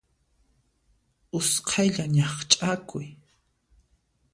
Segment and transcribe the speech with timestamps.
[1.37, 3.07] Usqhaylla ñaqch'akuy.